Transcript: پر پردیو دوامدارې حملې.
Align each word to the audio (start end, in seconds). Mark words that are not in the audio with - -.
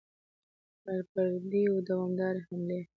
پر 0.83 0.99
پردیو 1.11 1.73
دوامدارې 1.87 2.41
حملې. 2.47 2.79